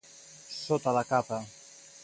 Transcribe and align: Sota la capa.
Sota 0.53 0.95
la 0.97 1.05
capa. 1.11 1.41